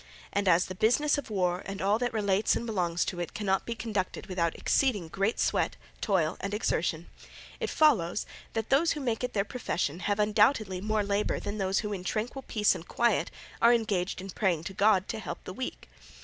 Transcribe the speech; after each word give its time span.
And 0.33 0.47
as 0.47 0.65
the 0.65 0.73
business 0.73 1.19
of 1.19 1.29
war 1.29 1.61
and 1.67 1.79
all 1.79 1.99
that 1.99 2.11
relates 2.11 2.55
and 2.55 2.65
belongs 2.65 3.05
to 3.05 3.19
it 3.19 3.35
cannot 3.35 3.67
be 3.67 3.75
conducted 3.75 4.25
without 4.25 4.55
exceeding 4.55 5.09
great 5.09 5.39
sweat, 5.39 5.75
toil, 6.01 6.37
and 6.41 6.55
exertion, 6.55 7.07
it 7.59 7.69
follows 7.69 8.25
that 8.53 8.71
those 8.71 8.93
who 8.93 8.99
make 8.99 9.23
it 9.23 9.33
their 9.33 9.45
profession 9.45 9.99
have 9.99 10.19
undoubtedly 10.19 10.81
more 10.81 11.03
labour 11.03 11.39
than 11.39 11.59
those 11.59 11.81
who 11.81 11.93
in 11.93 12.03
tranquil 12.03 12.41
peace 12.47 12.73
and 12.73 12.87
quiet 12.87 13.29
are 13.61 13.75
engaged 13.75 14.21
in 14.21 14.31
praying 14.31 14.63
to 14.63 14.73
God 14.73 15.07
to 15.09 15.19
help 15.19 15.43
the 15.43 15.53
weak. 15.53 15.87